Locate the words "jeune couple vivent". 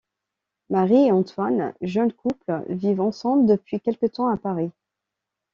1.81-3.01